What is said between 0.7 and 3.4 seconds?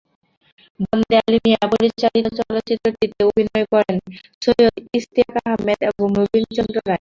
বন্দে আলী মিয়া পরিচালিত চলচ্চিত্রটিতে